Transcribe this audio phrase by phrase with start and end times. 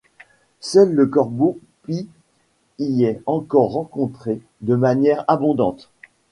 [0.61, 2.07] Seul le corbeau pie
[2.79, 5.91] y est encore rencontré de manière abondante.